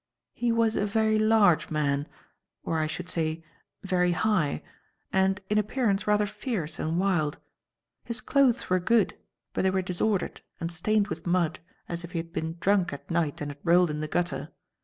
[0.33, 2.07] He was a very large man
[2.63, 3.43] or, I should say,
[3.83, 4.63] very high
[5.13, 7.37] and in appearance rather fierce and wild.
[8.03, 9.15] His clothes were good,
[9.53, 13.11] but they were disordered and stained with mud, as if he had been drunk at
[13.11, 14.49] night and had rolled in the gutter.